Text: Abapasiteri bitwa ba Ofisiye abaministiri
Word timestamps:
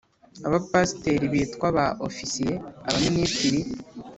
Abapasiteri 0.47 1.25
bitwa 1.33 1.67
ba 1.75 1.85
Ofisiye 2.07 2.53
abaministiri 2.87 3.59